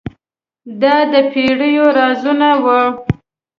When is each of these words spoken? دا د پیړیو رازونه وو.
دا 0.81 0.95
د 1.11 1.13
پیړیو 1.31 1.85
رازونه 1.97 2.49
وو. 2.63 2.81